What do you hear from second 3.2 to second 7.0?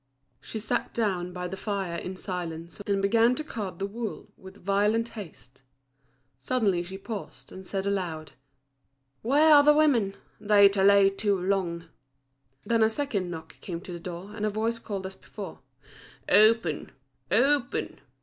to card the wool with violent haste. Suddenly she